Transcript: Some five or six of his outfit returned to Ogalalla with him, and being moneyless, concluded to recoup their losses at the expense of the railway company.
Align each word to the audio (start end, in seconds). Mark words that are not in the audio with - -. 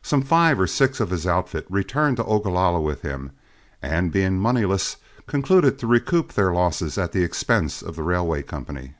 Some 0.00 0.22
five 0.22 0.58
or 0.58 0.66
six 0.66 1.00
of 1.00 1.10
his 1.10 1.26
outfit 1.26 1.66
returned 1.68 2.16
to 2.16 2.24
Ogalalla 2.24 2.80
with 2.80 3.02
him, 3.02 3.32
and 3.82 4.10
being 4.10 4.38
moneyless, 4.38 4.96
concluded 5.26 5.78
to 5.78 5.86
recoup 5.86 6.32
their 6.32 6.50
losses 6.54 6.96
at 6.96 7.12
the 7.12 7.22
expense 7.22 7.82
of 7.82 7.94
the 7.94 8.02
railway 8.02 8.42
company. 8.42 8.94